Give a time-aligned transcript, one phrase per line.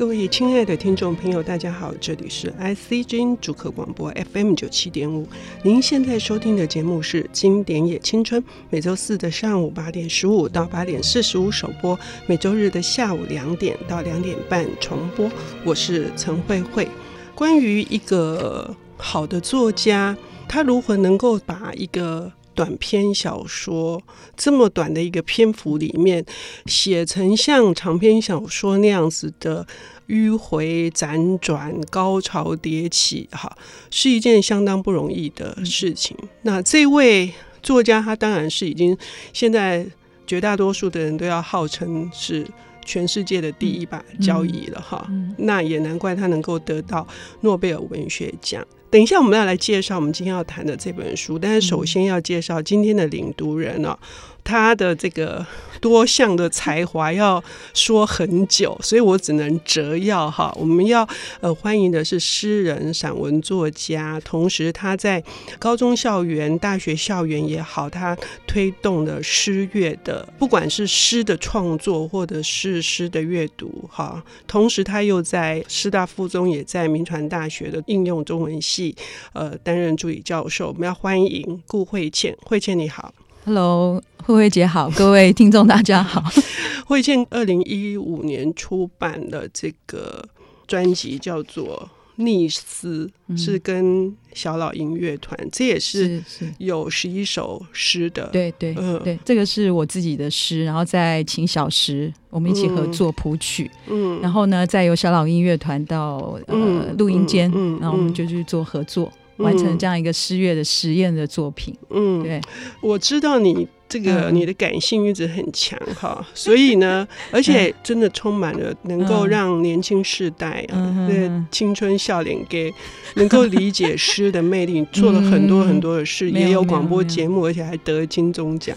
[0.00, 5.28] 各位亲爱的听众朋友，大家好，这里是 ICG 主客广播 FM 九七点五。
[5.62, 8.40] 您现在收听的节目是《经典也青春》，
[8.70, 15.30] 每周四的上午八点十五到八点四十五首播，每周日的下午两点到两点半重播。
[15.66, 16.88] 我是陈慧慧。
[17.34, 20.16] 关于一个好的作家，
[20.48, 24.02] 他如何能够把一个短篇小说
[24.36, 26.22] 这么短的一个篇幅里面，
[26.66, 29.66] 写成像长篇小说那样子的
[30.08, 33.56] 迂回辗转、高潮迭起，哈，
[33.90, 36.14] 是一件相当不容易的事情。
[36.42, 38.94] 那这位作家，他当然是已经
[39.32, 39.86] 现在
[40.26, 42.46] 绝大多数的人都要号称是
[42.84, 45.10] 全世界的第一把交椅了，哈。
[45.38, 47.08] 那也难怪他能够得到
[47.40, 48.62] 诺贝尔文学奖。
[48.90, 53.96] 等一下，我们要来介绍我们今天要谈的这本书，但是首先要介绍今天的领读人哦。
[54.42, 55.44] 他的这个
[55.80, 60.52] 多项的才华要说很久，所以我只能折要哈。
[60.58, 61.08] 我们要
[61.40, 65.22] 呃欢迎的是诗人、散文作家，同时他在
[65.58, 68.16] 高中校园、大学校园也好，他
[68.46, 74.22] 推动的诗乐的，不管是诗的创作或者是诗的阅读哈。
[74.46, 78.94] 同时他又在师大附中，也在民传大学的应用中文系
[79.32, 80.68] 呃担任助理教授。
[80.68, 83.14] 我们要欢迎顾慧倩，慧倩你好。
[83.44, 86.22] Hello，慧慧姐好，各位听众大家好。
[86.84, 90.22] 慧倩二零一五年出版的这个
[90.66, 91.88] 专辑叫做
[92.22, 96.22] 《逆思》，嗯，是跟小老音乐团，这也是
[96.58, 98.26] 有十一首诗的。
[98.26, 109.10] 对对对，对，这个是我自己的诗，然后再请小石我们一起合作谱曲，嗯，然后呢，再由小老音乐团到呃录音间，嗯，然后我们就去做合作。
[109.40, 111.74] 完成这样一个诗乐的实验的作品。
[111.90, 112.40] 嗯，对，
[112.80, 122.72] 我知道你这个你的感性一直很强哈、嗯，所以呢， 而且真的充满了能够让年轻世代啊，那、嗯、青春笑脸给
[123.14, 128.76] 能够理解诗的魅力，做了很多很多的事， 嗯、也有广播节目，而且还得金钟奖，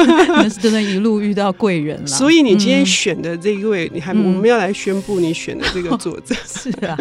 [0.60, 2.06] 真的一路遇到贵人了。
[2.06, 6.98] 所以你今天选的这一位，你还、嗯、我们要来宣布你选的这个作者、嗯、是啊。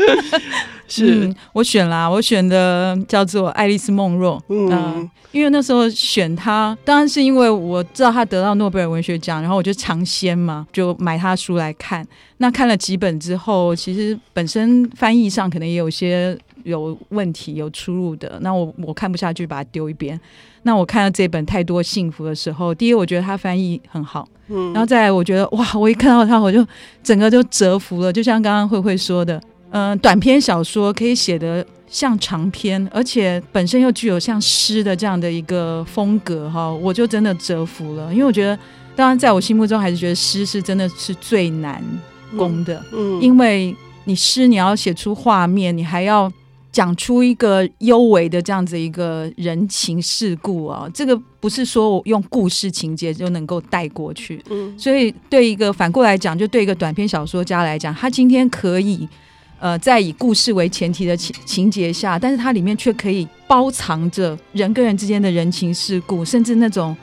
[0.89, 4.41] 是、嗯、我选啦，我选的叫做爱丽丝梦若。
[4.49, 12.05] 嗯、呃，因为那时候选他，当然是因为我知道他得到诺贝尔文学奖，然后我就尝鲜嘛，就买他书来看。
[12.37, 18.39] 那看了几本之后，其实本身翻译上可能也有些有问题、有出入的。
[18.41, 20.19] 那我我看不下去，把它丢一边。
[20.63, 26.65] 那我看到这本《太多幸福》的时候，第一，我觉得他翻译很好，嗯，然后再来，我觉得哇，我一看到他，我就
[27.01, 29.41] 整个就折服了，就像刚刚慧慧说的。
[29.71, 38.11] 嗯、呃，短篇小说可以写得像长篇，而且本身又具有像诗的这样的一个风格哈，我就真的折服了。
[38.13, 38.57] 因为我觉得，
[38.95, 41.83] 当然在我心目中还是觉得诗是真的是最难
[42.37, 43.75] 攻的，嗯，嗯，因为
[44.05, 46.31] 你诗你要写出画面，你还要
[46.71, 59.07] 讲出一个幽微的这样子一个人情世故啊，这个不是说我用故事情节就能够带过去，嗯，所以对一个反过来讲，就对一个短篇小说家来讲，他今天可以。
[59.59, 66.95] 呃，在以故事为前提的情情节下，但是它里面却可以包藏着人跟人之间的人情世故，甚至那种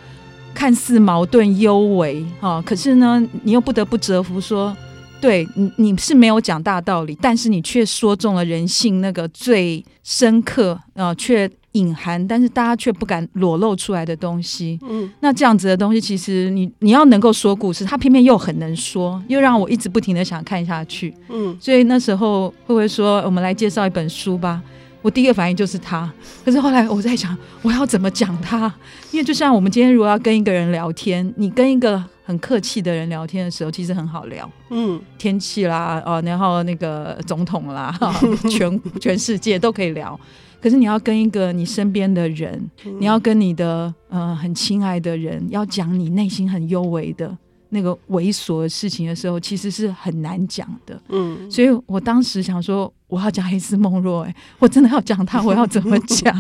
[0.54, 4.76] 看似矛盾幽微啊，可是呢，你又不得不折服说，
[5.20, 11.50] 对你你是没有讲大道理，但是你却说中了人性那个最深刻啊，却。
[11.76, 14.78] 隐含，但是大家却不敢裸露出来的东西。
[14.88, 21.14] 嗯，那这样子的东西，其实你你要能够说故事，他偏偏又很能说，又让我一直不停的想看下去。
[21.28, 24.62] 嗯，所以那时候慧慧说，我们来介绍一本书吧。
[25.02, 26.10] 我第一个反应就是他，
[26.44, 28.72] 可是后来我在想，我要怎么讲他？
[29.12, 34.50] 因为就像我们今天如果要跟一个人聊天，你跟一个很客气的人聊天的时候，其实很好聊。
[34.70, 37.96] 嗯，天气啦，哦，然后那个总统啦，
[38.50, 40.18] 全全世界都可以聊。
[40.60, 47.36] 可是你要跟一个你身边的人，嗯、你要跟你的呃很亲爱的人，要讲你内心很幽微的
[47.68, 51.00] 那个猥琐的事情的时候，其实是很难讲的。
[51.08, 56.34] 嗯，所以我当时想说，我要讲爱丽丝梦若，哎， 我真的要讲他，我要怎么讲？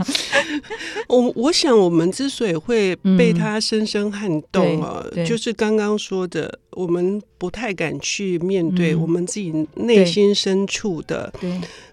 [1.08, 11.32] 我我想，我们之所以会被他深深撼动啊，嗯、就是刚刚说的，我们不太敢去面对我们自己内心深处的。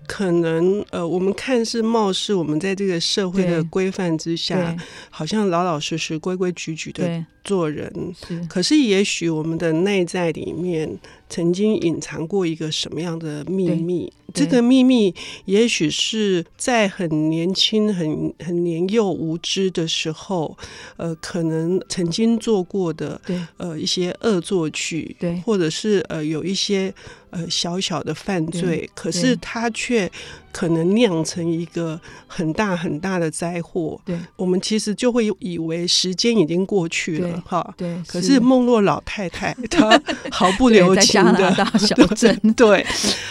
[0.05, 4.75] 可能呃，我们看似貌似我们在这个社会的规范之下，
[5.09, 8.13] 好像老老实实、规规矩矩的做人。
[8.27, 10.99] 是，可是也许我们的内在里面
[11.29, 14.11] 曾经隐藏过一个什么样的秘密？
[14.33, 15.13] 这个秘密
[15.45, 20.57] 也许是在很年轻、很很年幼、无知的时候，
[20.97, 23.21] 呃，可能曾经做过的
[23.55, 26.93] 呃一些恶作剧，对，或者是呃有一些。
[27.35, 30.07] 呃小小的犯罪，可是他却
[30.51, 33.99] 可能酿成一个很大很大的灾祸。
[34.05, 37.73] 对，我们其实就会以为时间已经过去了，哈。
[37.75, 39.99] 对，可是孟洛老太太 她
[40.29, 42.85] 毫不留情的，大小镇 对，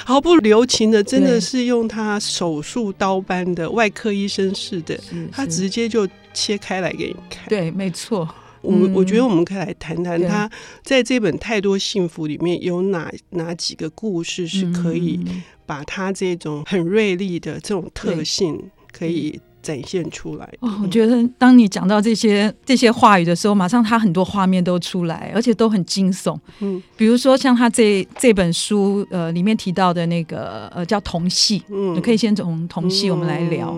[0.05, 4.99] 毫不留情的，真的是用她手术刀般的外科医生似的，
[5.31, 7.49] 她直接就切开来给你看。
[7.49, 8.29] 对，没错。
[8.63, 10.51] 我我觉得我们可以来谈谈他
[10.83, 15.21] 在这本《太多幸福》里面有哪哪几个故事是可以
[15.67, 18.59] 把他这种很锐利的这种特性
[18.93, 20.53] 可以展现出来。
[20.61, 26.39] 哦，我觉得当你讲到这些这些话语的时候，马上他很多画面都出来，而且都很惊悚。
[26.61, 33.77] 嗯，比如说像他这这本书呃里面提到的那个呃叫童戏，嗯，你可以先从童戏我们来聊。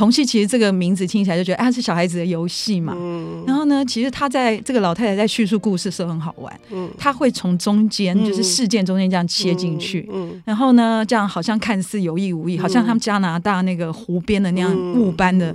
[0.00, 2.94] 童戏其实这个名字听起来就觉得，哎，是小孩子的游戏嘛。
[2.96, 6.60] 嗯、然后呢，其实他在这个老太太在叙述故事的时候很好玩。
[6.70, 10.08] 嗯，他会从中间，就是事件中间这样切进去。
[10.10, 15.54] 嗯，嗯然后呢，这样好像看似有意无意，嗯、好像他们加拿大那个湖边的那样雾般的。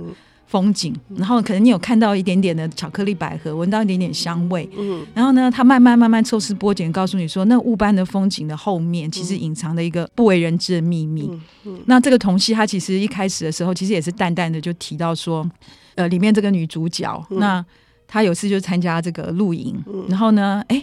[0.56, 11.28] 风景，然后可能你有看到一点点的巧克力百合，闻到一点点香味，嗯，然后呢，它慢慢慢慢抽丝剥茧，告诉你说，那雾般的风景的后面，其实隐藏的一个不为人知的秘密。
[11.30, 15.46] 嗯嗯、那这个童戏，它其实一开始的时候，其实也是淡淡的就提到说，
[15.94, 17.62] 呃，里面这个女主角，嗯、那
[18.08, 20.82] 她有次就参加这个露营，嗯、然后呢，哎，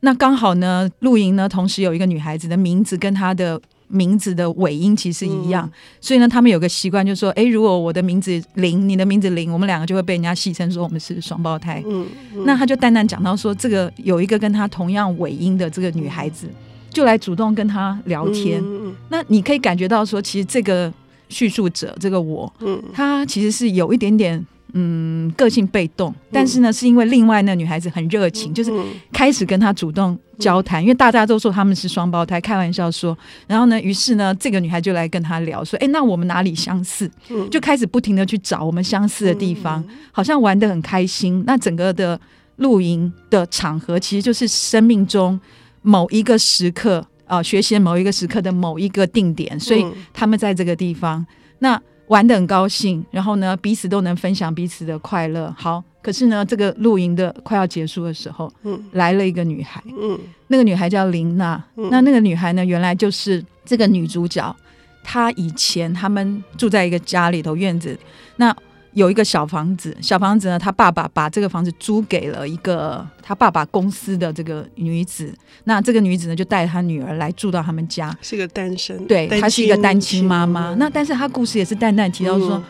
[0.00, 3.60] 那刚好呢，露营呢，同时有一个女孩子的名字跟她的。
[3.92, 11.82] 名字的尾音其实一样，嗯、所以呢，他们有个习惯，就是说，哎，如果我的名字林，你的名字林，我们两个就会被人家戏称说我们是双胞胎。
[11.86, 16.48] 嗯嗯、那他就淡淡讲到说，这个有一个跟他同样尾音的这个女孩子，
[16.88, 18.62] 就来主动跟他聊天。
[18.64, 20.90] 嗯、那你可以感觉到说，其实这个
[21.28, 24.42] 叙述者，这个我，嗯、他其实是有一点点。
[24.74, 28.72] 嗯，个性被动，但是呢，是因为另外那女孩子很热情，嗯、就是
[29.12, 33.16] 开始跟他主动交谈，嗯、因为大家都说他们是双胞胎，开玩笑说。
[33.46, 41.44] 然后呢，于是呢，这个女孩就来跟他聊，说：“哎，那我们哪里相似？”嗯、就开始不停的去找我们相似的地方，嗯、好像玩的很开心。
[41.46, 42.18] 那整个的
[42.56, 45.38] 露营的场合，其实就是生命中
[45.82, 49.84] 某一个时刻啊、呃，学习某一个时刻的某一个定点，所以
[50.14, 51.24] 他们在这个地方。
[51.58, 51.78] 那
[52.08, 55.54] 玩的很高兴，然后呢，彼此都能分享彼此的快乐。
[55.56, 60.18] 好，可是呢，这个露营的快要结束的时候，嗯，来了一个女孩，嗯，
[60.48, 64.54] 那个女孩叫琳娜，嗯，那那个女孩呢，原来就是这个女主角，
[65.02, 67.98] 她以前他们住在一个家里头院子，
[68.36, 68.54] 那。
[68.94, 75.32] 有一个小房子，小房子呢，他爸爸把这个房子租给了一个他爸爸公司的这个女子。
[75.64, 80.74] 那这个女子呢，就带她女儿来住到他们家，是个单身，对，她是一个单亲妈妈。
[80.74, 82.62] 那但是她故事也是淡淡提到说，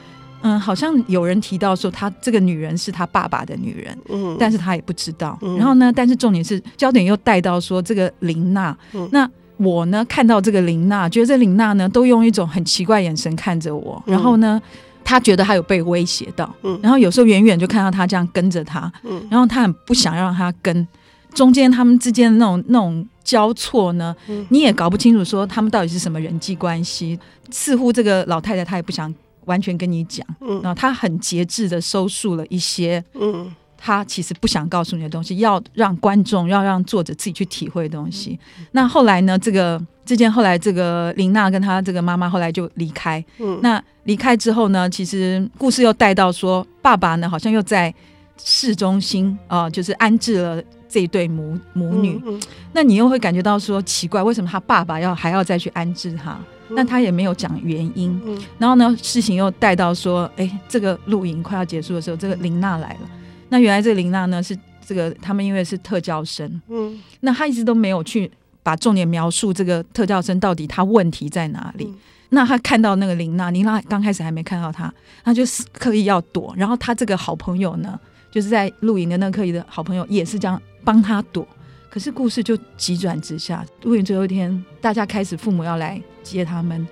[0.43, 5.37] 嗯，嗯，好像有人提到说，她这个女人是她爸爸的女人，嗯，但是她也不知道。
[5.43, 14.61] 嗯、然后呢，但是重点是焦点又带到说这个林娜，嗯、那我呢看到这个林娜，觉得这琳娜呢都用一种很奇怪眼神看着我，然后呢。
[14.63, 20.87] 嗯他觉得他有被威胁到，嗯，然后有时候远远就看到他这样跟着他，嗯，然后他很不想让他跟，
[21.35, 27.19] 中间他们之间的那种那种交错呢，嗯，你也搞不清楚说他们到底是什么人际关系，
[27.51, 29.13] 似乎这个老太太她也不想
[29.45, 33.53] 完全跟你讲，嗯，然后她很节制的收束了一些，嗯。
[33.85, 38.39] 他其实不想告诉你的东西，要让观众，要让作者自己去体会的东西。
[38.57, 39.37] 嗯、那后来呢？
[39.37, 43.25] 这个之间后来这个林娜跟她这个妈妈后来就离开。
[43.39, 44.89] 嗯，那离开之后呢？
[44.91, 47.95] 其实故事又带到说，爸爸呢好像又在
[48.37, 52.21] 市中心啊、呃，就是安置了这一对母母女。
[52.25, 52.41] 嗯嗯、
[52.73, 56.37] 那你又会感觉到说奇怪，为什么他爸爸要还要再去安置他？
[56.69, 58.21] 嗯、那他也没有讲原因。
[58.25, 63.01] 嗯，然后呢，事情又带到说，哎，这个露营快要结束的时候，这个林娜来了。
[63.49, 68.31] 那原来这个林娜呢是这个他们因为是特教生，嗯，那他一直都没有去
[68.63, 71.85] 把重点描述这个特教生到底他问题在哪里。
[71.87, 71.99] 嗯、
[72.31, 74.93] 那他看到那个琳娜，琳娜刚开始还没看到他，
[75.25, 76.55] 他就是刻意要躲。
[76.57, 77.99] 然后他这个好朋友呢，
[78.31, 81.47] 就是在露营的那个刻意的好朋友也是这样帮他躲。
[81.91, 86.89] 可是故事就急转直下，露营最后一天，大家开始父母要来接他们，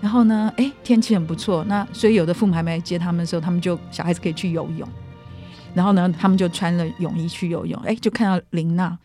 [0.00, 4.88] 然后呢，哎，天气很不错，那所以有的父母还没来接他们的时候，他们就小孩子可以去游泳。
[5.74, 8.98] 然后呢，他们就穿了泳衣去游泳，哎，就看到琳娜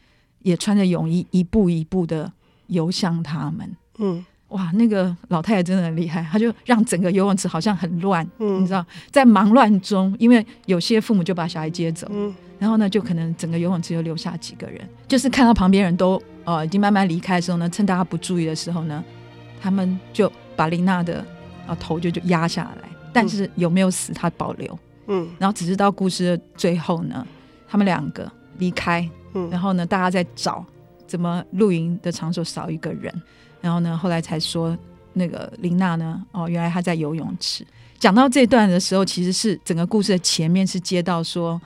[0.44, 2.32] 也穿着泳衣，一步一步的
[2.68, 3.76] 游向他们。
[3.98, 19.04] 嗯，哇，那个老太太真的很厉害，她就让整个游泳池好像很乱，嗯，你知道，在忙乱中，因为有些父母就把小孩接走，嗯，然后呢，就可能整个游泳池就留下几个人，就是看到旁边人都呃已经慢慢离开的时候呢，趁大家不注意的时候呢，
[19.62, 21.26] 他们就把琳娜的
[21.66, 24.80] 啊头就就压下来，但是有没有死，她保留。
[25.08, 27.28] 嗯，然后只是到故事的最后呢，
[27.68, 30.66] 他们两个离开，嗯，然后呢，大家在找
[31.08, 33.14] 怎么露营的场所少一个人，
[33.62, 34.78] 然后呢，后来才说
[35.14, 37.66] 那个林娜呢，哦，原来她在游泳池。
[38.00, 41.60] 讲到这段的时候，其实是整个故事的前面是接到说，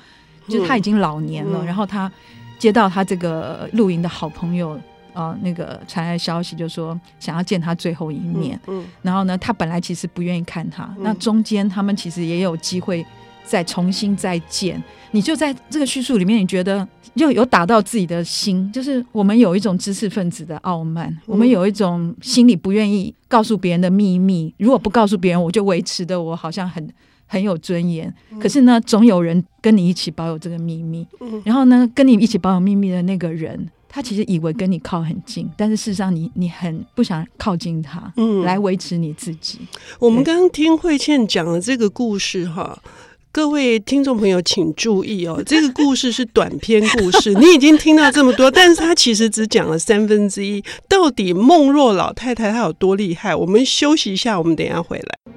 [0.47, 2.11] 就是他已经老年了，嗯、然后他
[2.59, 4.79] 接到他这个露营的好朋友。
[5.13, 8.55] 呃，那个传来消息，就说想要见他最后一面。
[8.67, 10.83] 嗯，嗯然后呢，他本来其实不愿意看他。
[10.95, 13.03] 嗯、那中间他们其实也有机会
[13.47, 14.81] 再重新再见。
[15.11, 24.53] 你就在这个叙述里面，你觉得又有打到自己的心，就是我们有一种知识分子的傲慢，嗯、我们有一种心里不愿意告诉别人的秘密。
[24.57, 26.87] 如果不告诉别人，我就维持的我好像很
[27.25, 28.13] 很有尊严。
[28.31, 31.07] 嗯、可是呢，总有人跟你一起保有这个秘密。
[31.21, 33.69] 嗯、然后呢，跟你一起保有秘密的那个人。
[33.89, 39.59] 他其实以为跟你靠很近，但是事实上你你很不想靠近他，嗯，来维持你自己。
[39.97, 42.77] 我们刚刚听慧倩讲的这个故事哈，
[43.31, 50.63] 各位听众朋友请注意哦， 这个故事是短篇故事， 你已经听到这么多，但是他其实只讲了三分之一。
[50.89, 53.35] 到底孟若老太太她有多厉害？
[53.35, 55.36] 我们休息一下，我们等一下回来。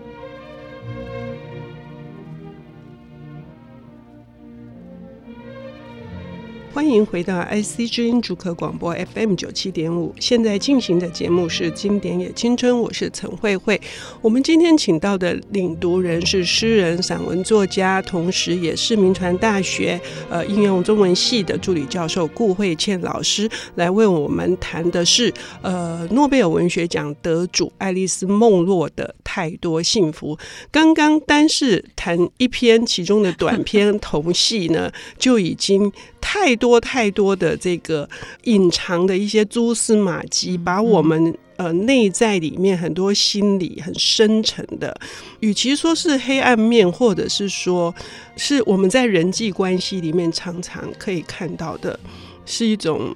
[6.73, 13.79] 欢迎回到 IC 之音主客广播 FM 九七点五，现在进行的节目是《经典也青春》，我是陈慧慧。
[14.21, 20.00] 我们今天请到的领读人是诗人、散文作家，同时也是铭传大学
[20.31, 30.37] 呃应用中文系的助理教授顾慧倩老师，来为我们谈的是呃诺贝尔文学奖得主爱丽丝·梦洛的《太多幸福》。
[30.71, 38.09] 刚刚单是谈一篇其中的短篇童戏呢，就已经太多太多的这个
[38.45, 44.99] 隐藏的一些蛛丝马迹，把我们呃内在里面很多心理很深沉的，
[45.41, 47.95] 与其说是黑暗面，或者是说
[48.37, 51.99] 是我们在人际关系里面常常可以看到的，
[52.47, 53.15] 是一种。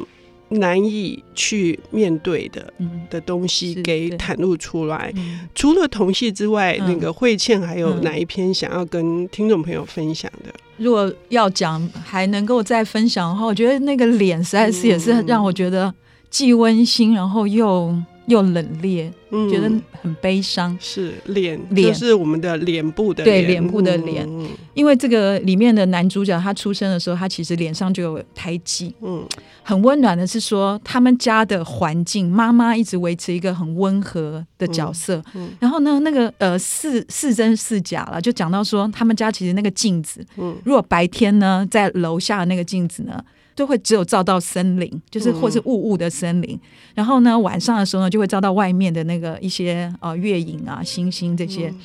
[0.51, 2.73] 难以去面对的
[3.11, 5.13] 的东西给袒露出来。
[5.55, 10.53] 除了同戏之外，那个慧倩还有哪一篇想要跟听众朋友分享的？
[10.77, 15.93] 如果要讲还能够再分享的话，我觉得那个脸实在是也是让我觉得
[16.31, 17.95] 既温馨，然后又。
[18.27, 20.77] 又冷冽，嗯、觉得很悲伤。
[20.81, 24.27] 是脸，脸就是我们的脸部的脸，对脸部的脸。
[24.29, 28.95] 嗯、因为这个里面的男主角，他出生的时候，他其实脸上就有胎记。
[29.03, 29.27] 嗯，
[29.63, 35.17] 很温暖的是说，他们家的环境，妈妈一直维持一个很温和的角色。
[35.35, 43.23] 嗯嗯、然后呢，那个呃，是是真是假了，就讲到说，他们家其实那个镜子，嗯，如果白天呢，在楼下的那个镜子呢。
[43.55, 46.55] 就会只有照到森林，就是或是雾雾的森林。
[46.55, 46.61] 嗯、
[46.95, 51.69] 然后呢，晚上的时候呢，就会照到外面的那个一些呃月影啊、星星这些。
[51.69, 51.81] 嗯、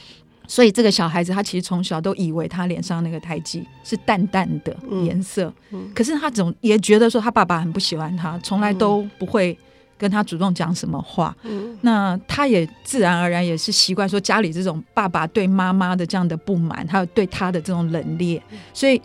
[0.47, 5.45] 所以这个小孩子他其实从小都以为他脸上那个胎记是淡淡的颜色。
[5.69, 9.55] 嗯嗯、可是他总也觉得说他爸爸很不喜欢他，从来都不会
[9.95, 11.38] 跟他主动讲什么话。
[11.43, 18.41] 嗯、那他也自然而然也是习惯说家里这种爸爸对妈妈的这样的不满，还有对他的这种冷冽，
[18.73, 18.99] 所以。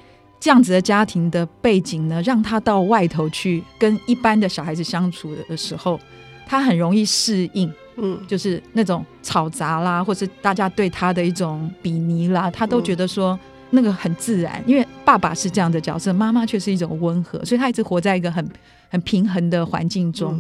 [0.45, 5.99] 这样子的家庭的背景呢，让他到外头去跟一般的小孩子相处的时候，
[6.47, 18.47] 他很容易适应，嗯，就是那种吵杂啦，或是大家对他的一种比拟啦，他都觉得说那个很自然，因为爸爸是这样的角色，妈妈却是一种温和，所以他一直活在一个很
[18.91, 20.39] 很平衡的环境中。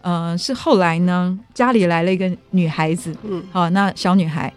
[0.00, 4.50] 嗯、呃，是后来呢，家里来了一个女孩子，嗯，好，那小女孩，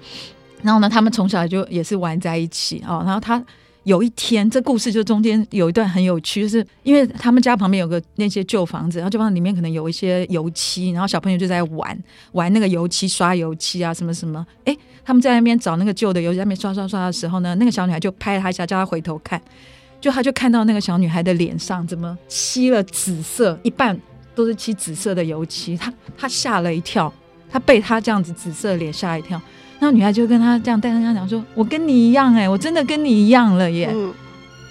[0.61, 3.43] 然后呢，他们从小就也是玩在一起哦，然后他。
[3.86, 11.98] 有一天，这故事就中间有一段很有趣，就是因为他们家旁边有个那些旧房子，然后旧房子里面可能有一些油漆，然后小朋友就在玩
[12.32, 14.46] 玩那个油漆刷油漆啊什么什么。
[14.65, 19.39] 哎，他们在那边找那个旧的油漆，在那边刷刷刷的时候呢，那个小女孩就拍他一下，叫他回头看，
[20.01, 23.96] 就他就看到那个小女孩的脸上怎么漆了紫色，一半
[24.34, 27.13] 都是漆紫色的油漆，他他吓了一跳，
[27.51, 29.39] 他被他这样子紫色的脸吓一跳。
[29.86, 33.92] 那女孩就跟他这样，带着他讲说：“我跟你一样，哎，我真的跟你一样了耶。
[33.94, 34.12] 嗯”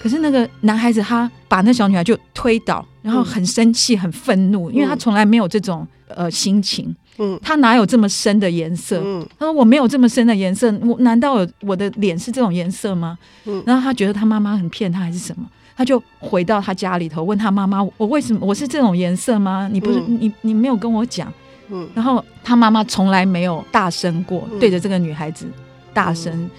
[0.03, 6.95] 可是那个男孩子他把那小女孩就推倒，然后很生气、很愤怒，因为他从来没有这种呃心情。
[7.19, 9.01] 嗯，他哪有这么深的颜色？
[9.05, 13.17] 嗯，他说：“我没有这么深的颜色，我难道我我的脸是这种颜色吗？”
[13.47, 19.69] 嗯，然后他觉得他妈妈很骗他还是什么，他就回到他家里头问他妈妈：“我为什么我是这种颜色吗？
[19.71, 21.33] 你不是你你没有跟我讲。”
[21.69, 25.47] 嗯，然后他妈妈从来没有大声过，对着这个女孩子
[25.93, 26.51] 大声，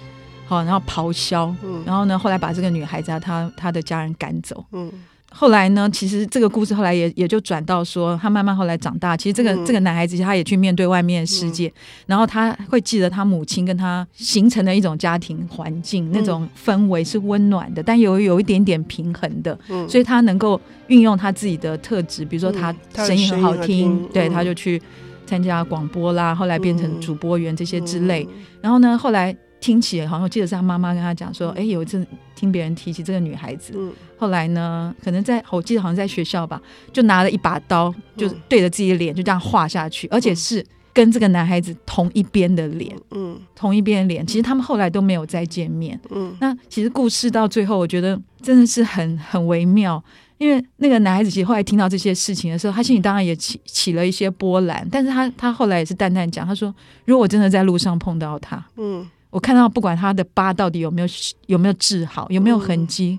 [0.46, 4.64] 好，然后咆哮，然后呢，后来把这个女孩子啊，她她的家人赶走。
[4.72, 4.90] 嗯，
[5.38, 11.70] 后来呢，其实这个故事后来也也就转到说，他慢慢后来长大，其实这个这个男孩子他也去面对外面的世界，
[12.06, 24.80] 然后他会记得他母亲跟他形成的一种家庭环境，那种氛围是温暖的，但有有一点点平衡的，所以他能够运用他自己的特质，比如说他声音很好听，对，他就去。
[25.28, 28.24] 参加广播啦，后来变成主播员这些之类。
[28.60, 32.06] 然后呢，后来听起来好像我记得是他妈妈跟他讲说，哎，有一次
[32.36, 33.74] 听别人提起这个女孩子，
[34.16, 40.64] 后来呢，可能在我记得好像在学校吧，就拿了一把刀，就对着自己的脸就这样划下去，而且是。
[40.96, 50.02] 跟这个男孩子同一边的脸，嗯，同一边的脸，其实他们后来都没有再见面，嗯，那其实故事到最后，我觉得真的是很很微妙，
[50.38, 59.06] 因为那个男孩子其实后来听到这些事情的时候，他心里当然也起起了一些波澜，但是他他后来也是淡淡讲，他说，如果我真的在路上碰到他，嗯，
[59.36, 61.08] 我看到不管他的疤到底有没有
[61.44, 63.18] 有没有治好，有没有痕迹，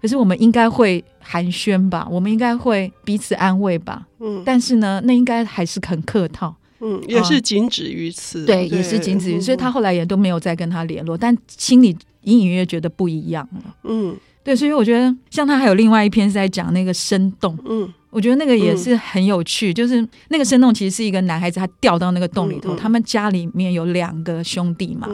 [0.00, 6.52] 可是我们应该会寒暄吧，我们应该会彼此安慰吧，嗯，但是呢，那应该还是很客套。
[6.80, 8.44] 嗯，也是仅止于此。
[8.44, 13.76] 对，对，也是仅止于此，所以他后来也都没有再跟他联络，但心里隐隐约约觉得不一样了。
[13.84, 17.56] 嗯，对，所以我觉得像他还有另外一篇是在讲那个生动。
[17.66, 25.08] 嗯，我觉得那个也是很有趣，就是那个生动其实是一个男孩子，他掉到那个洞里头，他们家里面有两个兄弟嘛。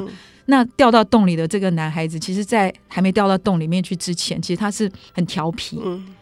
[0.51, 5.79] 那掉到洞里的这个男孩子，其实，在还没掉到洞里面去之前，其实他是很调皮。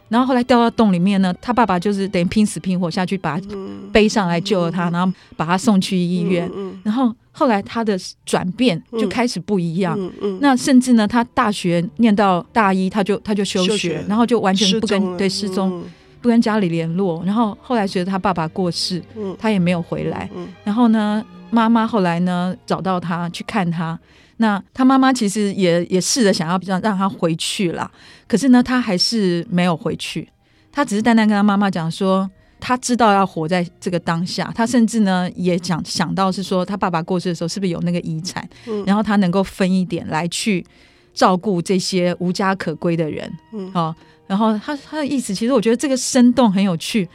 [0.09, 3.47] 然后后来掉到洞里面呢，他爸爸就是等于拼死拼活下去把他
[3.93, 6.51] 背上来救了他，然后把他送去医院。
[6.83, 9.97] 然后后来他的转变就开始不一样。
[10.41, 15.85] 那甚至呢，他大学念到大一，他就他就休学，然后就完全不跟对失踪，
[16.21, 17.23] 不跟家里联络。
[17.25, 19.01] 然后后来随着他爸爸过世，
[19.39, 20.29] 他也没有回来。
[20.65, 23.99] 然后呢，妈妈后来呢找到他去看他。
[24.39, 27.91] 那他妈妈其实也也试着想要让让他回去了，
[28.29, 30.29] 可是呢，他还是没有回去。
[30.71, 34.53] 他只是单单跟他妈妈讲说，他知道要活在这个当下。
[34.55, 38.47] 他甚至呢也想想到是说，他爸爸过世的时候是不是有那个遗产，
[38.85, 40.63] 然后他能够分一点来去
[41.15, 43.33] 照顾这些无家可归的人。
[43.55, 43.95] 嗯，好，
[44.27, 47.09] 然后他他的意思，其实我觉得这个生动很有趣。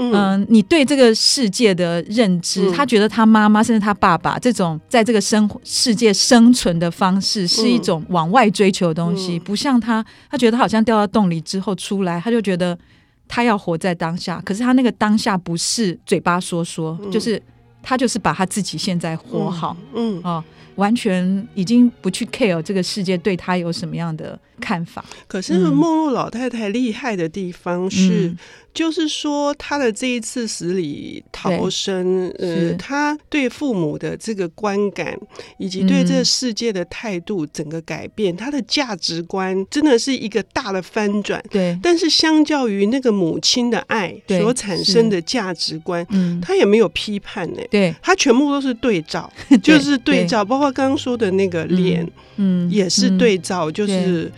[0.00, 12.78] 嗯、呃，你对这个世界的认知，嗯、他觉得他妈妈甚至他爸爸这种在这个生世界生存的方式，是一种往外追求的东西，嗯、不像他，他觉得他好像掉到洞里之后出来，他就觉得
[13.26, 17.42] 他要活在当下，可是他那个当下不是嘴巴说说，嗯、就是
[17.82, 20.44] 他就是把他自己现在活好，嗯，嗯哦，
[20.76, 25.04] 完全已经不去 care 这个世界对他有什么样的看法。
[25.26, 28.28] 可是梦露老太太厉害的地方是。
[28.28, 28.38] 嗯
[28.74, 35.18] 就是说，她的这一次死里逃生，呃，她对父母的这个观感，
[35.56, 41.42] 以及对这个世界的态度，整个改变，她的价值观真的是一个大的翻转。
[41.50, 46.06] 对，但是相较于那个母亲的爱所产生的价值观，
[46.40, 47.60] 她也没有批判呢。
[47.70, 49.30] 对，他全部都是对照，
[49.62, 54.30] 就是对照，包括刚刚说的那个脸，嗯，也是对照，就是。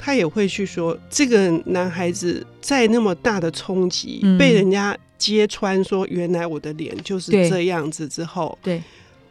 [0.00, 8.80] 他也会去说，这个男孩子在那么大的冲击，嗯、被人家揭穿说原来我的脸就是这样子之后，对，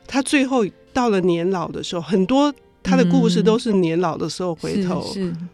[0.05, 5.01] 他最后到了年老的时候，很多他的故事都是年老的时候回头，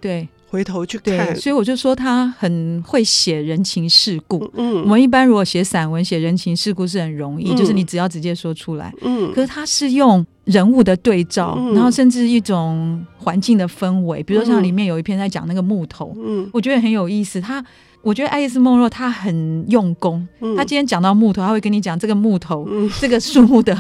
[0.02, 0.28] 对。
[0.54, 4.48] 回头去看，所以我就说他很会写人情世故。
[4.54, 8.94] 嗯，我们一般如果写散文、写人情世故是很容易，嗯、就是你只要直接说出来。
[9.02, 17.42] 嗯，可是他是用人物的对照，嗯、然后甚至一种环境的氛围，比如说像里面有一篇在讲那个木头，嗯，我觉得很有意思。
[17.42, 17.66] 他，
[18.04, 20.28] 我觉得爱丽丝梦若她很用功。
[20.40, 23.76] 嗯，他今天讲到木头，他会跟你讲这个木头，嗯、这个树木的。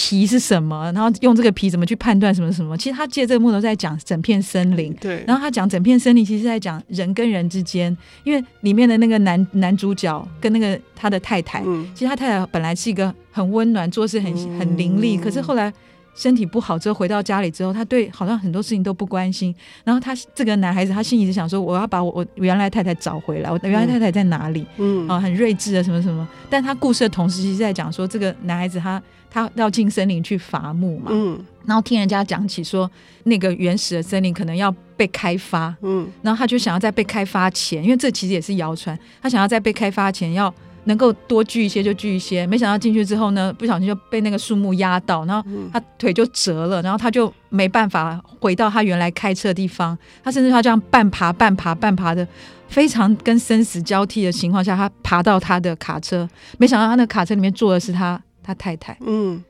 [0.00, 0.92] 皮是什么？
[0.92, 2.76] 然后用这个皮怎么去判断什么什么？
[2.76, 4.94] 其实他借这个木头在讲整片森林。
[5.00, 5.24] 对。
[5.26, 15.72] 然后他讲整片森林，其实在讲人跟人之间，因为里面的那个男男主角跟那个他的太太，嗯、其实他太太本来是一个很温暖、做事很很伶俐，嗯、可是后来
[16.14, 19.52] 身体不好之后回到家里之后，他对好像很多事情都不关心。
[19.82, 23.50] 然后他这个男孩子，他心里就想说：我要把我我原来太太找回来。
[23.50, 24.64] 我原来太太在哪里？
[24.76, 25.08] 嗯。
[25.08, 26.26] 啊，很睿智的什么什么。
[26.48, 29.02] 但他故事的同时，其实在讲说这个男孩子他。
[29.30, 32.90] 他要进森林去伐木嘛，嗯，然后听人家讲起说，
[33.24, 40.52] 那个原始的森林可能要被开发，嗯，然后他就想要在被开发前，因为这其实也是谣传，他想要在被开发前要
[40.84, 52.26] 能够多锯一些就锯一些，没想到进去之后呢，不小心就被那个树木压到，然后他腿就折了，然后他就没办法回到他原来开车的地方，他甚至他这样半爬半爬半爬的，
[52.68, 58.18] 非常跟生死交替的情况下，他爬到他的卡车，没想到他那卡车里面坐的是他。
[58.48, 59.44] 他太太，嗯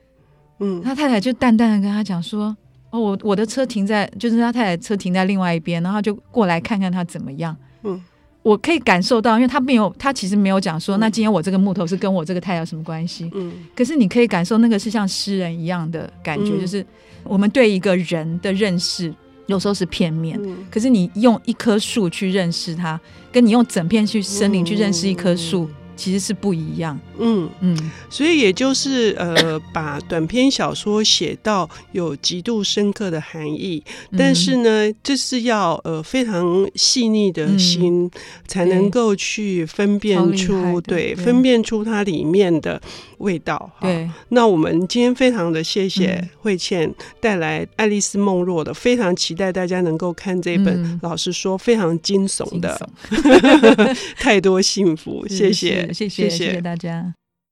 [0.59, 2.53] 嗯，他太太就淡淡的跟他讲说
[2.91, 8.03] ：“哦，我我的车停在，就是他太太车停在另外一边，然后就过来看看他怎么样。”嗯，
[8.43, 13.31] 我可以感受到，因为他没有，他其实没有讲说，那今天我这个木头是跟我这个太太有什么关系？
[13.33, 16.85] 嗯，可是你可以感受那个是像诗人一样的感觉，就是
[17.23, 20.37] 我们对一个人的认识有时候是片面，
[20.69, 22.99] 可是你用一棵树去认识它，
[23.31, 25.69] 跟你用整片去森林去认识一棵树。
[25.99, 26.97] 其实是不一样。
[27.19, 38.11] 嗯嗯，所以也就是呃， 把短篇小说写到有极度深刻的含义，嗯、但是呢，这是要呃非常细腻的心、嗯、
[38.47, 42.81] 才能够去分辨出，对，对，分辨出它里面的
[43.17, 43.69] 味道。
[43.81, 50.69] 对，那我们今天非常的谢谢慧倩带来《爱丽丝梦若》的，非常期待大家能够看这本。
[50.81, 52.79] 嗯、老实说，非常惊悚的，
[53.11, 55.09] 悚 太多幸福。
[55.27, 57.15] 谢谢，谢谢，谢谢大家。